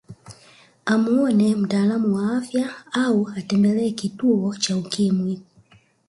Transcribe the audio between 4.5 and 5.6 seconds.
cha Ukimwi